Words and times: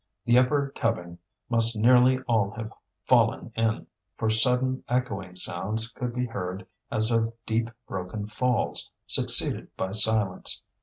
The 0.25 0.39
upper 0.39 0.71
tubbing 0.75 1.19
must 1.47 1.75
nearly 1.77 2.17
all 2.27 2.49
have 2.55 2.73
fallen 3.03 3.51
in, 3.55 3.85
for 4.17 4.31
sudden 4.31 4.83
echoing 4.89 5.35
sounds 5.35 5.91
could 5.91 6.15
be 6.15 6.25
heard 6.25 6.65
as 6.89 7.11
of 7.11 7.35
deep 7.45 7.69
broken 7.87 8.25
falls, 8.25 8.89
succeeded 9.05 9.67
by 9.77 9.91
silence. 9.91 10.63